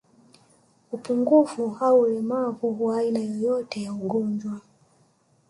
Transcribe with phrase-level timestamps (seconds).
[0.91, 4.61] Upungufu au ulemavu wa aina yoyote ya ugonjwa